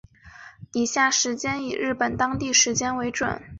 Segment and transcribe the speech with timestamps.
[0.73, 3.39] 以下时间以日本当地时间为准